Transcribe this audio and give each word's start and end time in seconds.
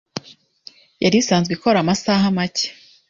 yari 1.03 1.17
isanzwe 1.21 1.51
ikora 1.53 1.77
amasaha 1.81 2.25
makeya, 2.37 2.71